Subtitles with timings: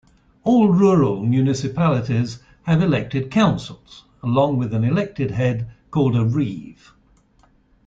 [0.43, 6.91] All rural municipalities have elected councils, along with an elected head called a reeve.